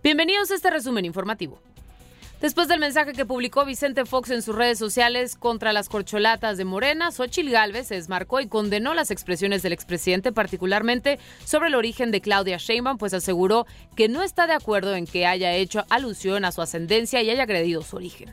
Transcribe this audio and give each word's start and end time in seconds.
Bienvenidos 0.00 0.52
a 0.52 0.54
este 0.54 0.70
resumen 0.70 1.04
informativo. 1.04 1.60
Después 2.40 2.68
del 2.68 2.78
mensaje 2.78 3.14
que 3.14 3.26
publicó 3.26 3.64
Vicente 3.64 4.04
Fox 4.04 4.30
en 4.30 4.42
sus 4.42 4.54
redes 4.54 4.78
sociales 4.78 5.34
contra 5.34 5.72
las 5.72 5.88
corcholatas 5.88 6.56
de 6.56 6.64
Morena, 6.64 7.10
Xochil 7.10 7.50
Gálvez 7.50 7.88
se 7.88 7.96
desmarcó 7.96 8.38
y 8.38 8.46
condenó 8.46 8.94
las 8.94 9.10
expresiones 9.10 9.62
del 9.62 9.72
expresidente, 9.72 10.30
particularmente 10.30 11.18
sobre 11.44 11.66
el 11.66 11.74
origen 11.74 12.12
de 12.12 12.20
Claudia 12.20 12.58
Sheinbaum, 12.58 12.96
pues 12.96 13.12
aseguró 13.12 13.66
que 13.96 14.08
no 14.08 14.22
está 14.22 14.46
de 14.46 14.52
acuerdo 14.52 14.94
en 14.94 15.04
que 15.04 15.26
haya 15.26 15.52
hecho 15.54 15.84
alusión 15.90 16.44
a 16.44 16.52
su 16.52 16.62
ascendencia 16.62 17.20
y 17.20 17.30
haya 17.30 17.42
agredido 17.42 17.82
su 17.82 17.96
origen. 17.96 18.32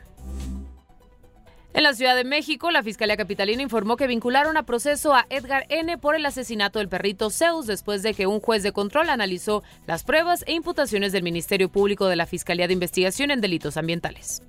En 1.76 1.82
la 1.82 1.92
Ciudad 1.92 2.16
de 2.16 2.24
México, 2.24 2.70
la 2.70 2.82
Fiscalía 2.82 3.18
Capitalina 3.18 3.60
informó 3.60 3.98
que 3.98 4.06
vincularon 4.06 4.56
a 4.56 4.62
proceso 4.62 5.14
a 5.14 5.26
Edgar 5.28 5.66
N. 5.68 5.98
por 5.98 6.16
el 6.16 6.24
asesinato 6.24 6.78
del 6.78 6.88
perrito 6.88 7.28
Zeus 7.28 7.66
después 7.66 8.02
de 8.02 8.14
que 8.14 8.26
un 8.26 8.40
juez 8.40 8.62
de 8.62 8.72
control 8.72 9.10
analizó 9.10 9.62
las 9.86 10.02
pruebas 10.02 10.42
e 10.46 10.54
imputaciones 10.54 11.12
del 11.12 11.22
Ministerio 11.22 11.68
Público 11.68 12.06
de 12.06 12.16
la 12.16 12.24
Fiscalía 12.24 12.66
de 12.66 12.72
Investigación 12.72 13.30
en 13.30 13.42
Delitos 13.42 13.76
Ambientales. 13.76 14.40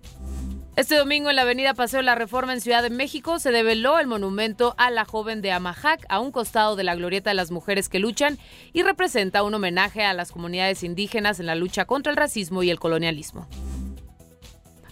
Este 0.78 0.96
domingo 0.96 1.30
en 1.30 1.36
la 1.36 1.42
avenida 1.42 1.74
Paseo 1.74 2.02
La 2.02 2.16
Reforma 2.16 2.54
en 2.54 2.62
Ciudad 2.62 2.82
de 2.82 2.92
México 2.92 3.40
se 3.40 3.52
develó 3.52 4.00
el 4.00 4.08
monumento 4.08 4.74
a 4.78 4.90
la 4.90 5.04
joven 5.04 5.42
de 5.42 5.52
Amajac 5.52 6.06
a 6.08 6.22
un 6.22 6.32
costado 6.32 6.78
de 6.78 6.86
la 6.86 6.96
glorieta 6.96 7.32
de 7.32 7.36
las 7.36 7.52
mujeres 7.52 7.90
que 7.90 8.00
luchan 8.00 8.38
y 8.72 8.84
representa 8.84 9.44
un 9.44 9.54
homenaje 9.54 10.06
a 10.06 10.14
las 10.14 10.32
comunidades 10.32 10.82
indígenas 10.82 11.42
en 11.42 11.48
la 11.48 11.56
lucha 11.56 11.84
contra 11.84 12.10
el 12.10 12.16
racismo 12.16 12.64
y 12.64 12.70
el 12.70 12.80
colonialismo. 12.80 13.50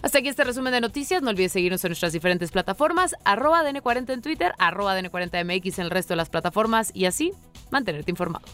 Hasta 0.06 0.18
aquí 0.18 0.28
este 0.28 0.44
resumen 0.44 0.72
de 0.72 0.80
noticias. 0.80 1.20
No 1.20 1.30
olvides 1.30 1.50
seguirnos 1.50 1.84
en 1.84 1.88
nuestras 1.88 2.12
diferentes 2.12 2.52
plataformas, 2.52 3.16
arroba 3.24 3.68
DN40 3.68 4.12
en 4.12 4.22
Twitter, 4.22 4.52
arroba 4.56 4.96
DN40MX 4.96 5.80
en 5.80 5.84
el 5.86 5.90
resto 5.90 6.12
de 6.12 6.16
las 6.18 6.28
plataformas 6.28 6.92
y 6.94 7.06
así 7.06 7.32
mantenerte 7.72 8.12
informado. 8.12 8.46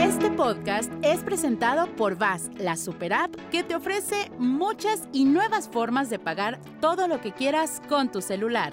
Este 0.00 0.30
podcast 0.30 0.90
es 1.02 1.22
presentado 1.22 1.94
por 1.96 2.16
VAS, 2.16 2.48
la 2.58 2.78
super 2.78 3.12
app 3.12 3.36
que 3.50 3.62
te 3.62 3.74
ofrece 3.74 4.32
muchas 4.38 5.02
y 5.12 5.26
nuevas 5.26 5.68
formas 5.68 6.08
de 6.08 6.18
pagar 6.18 6.58
todo 6.80 7.06
lo 7.06 7.20
que 7.20 7.32
quieras 7.32 7.82
con 7.86 8.10
tu 8.10 8.22
celular 8.22 8.72